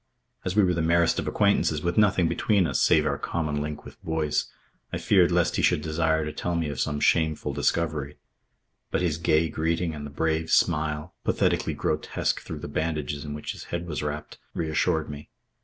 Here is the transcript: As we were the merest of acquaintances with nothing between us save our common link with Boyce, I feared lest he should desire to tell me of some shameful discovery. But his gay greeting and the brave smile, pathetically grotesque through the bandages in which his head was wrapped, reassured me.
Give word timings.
As 0.43 0.55
we 0.55 0.63
were 0.63 0.73
the 0.73 0.81
merest 0.81 1.19
of 1.19 1.27
acquaintances 1.27 1.83
with 1.83 1.95
nothing 1.95 2.27
between 2.27 2.65
us 2.65 2.81
save 2.81 3.05
our 3.05 3.19
common 3.19 3.61
link 3.61 3.85
with 3.85 4.03
Boyce, 4.03 4.47
I 4.91 4.97
feared 4.97 5.31
lest 5.31 5.57
he 5.57 5.61
should 5.61 5.83
desire 5.83 6.25
to 6.25 6.33
tell 6.33 6.55
me 6.55 6.69
of 6.69 6.79
some 6.79 6.99
shameful 6.99 7.53
discovery. 7.53 8.17
But 8.89 9.01
his 9.03 9.19
gay 9.19 9.47
greeting 9.47 9.93
and 9.93 10.03
the 10.03 10.09
brave 10.09 10.49
smile, 10.49 11.13
pathetically 11.23 11.75
grotesque 11.75 12.41
through 12.41 12.61
the 12.61 12.67
bandages 12.67 13.23
in 13.23 13.35
which 13.35 13.51
his 13.51 13.65
head 13.65 13.85
was 13.85 14.01
wrapped, 14.01 14.39
reassured 14.55 15.07
me. 15.07 15.29